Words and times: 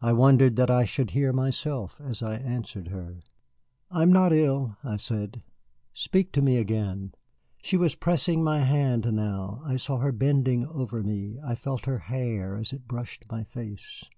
I 0.00 0.14
wondered 0.14 0.56
that 0.56 0.70
I 0.70 0.86
should 0.86 1.10
hear 1.10 1.30
myself 1.30 2.00
as 2.00 2.22
I 2.22 2.36
answered 2.36 2.88
her. 2.88 3.18
"I 3.90 4.00
am 4.02 4.10
not 4.10 4.32
ill," 4.32 4.78
I 4.82 4.96
said. 4.96 5.42
"Speak 5.92 6.32
to 6.32 6.40
me 6.40 6.56
again." 6.56 7.12
She 7.60 7.76
was 7.76 7.94
pressing 7.94 8.42
my 8.42 8.60
hand 8.60 9.12
now, 9.12 9.60
I 9.66 9.76
saw 9.76 9.98
her 9.98 10.10
bending 10.10 10.64
over 10.66 11.02
me, 11.02 11.38
I 11.44 11.54
felt 11.54 11.84
her 11.84 11.98
hair 11.98 12.56
as 12.56 12.72
it 12.72 12.88
brushed 12.88 13.30
my 13.30 13.44
face. 13.44 14.04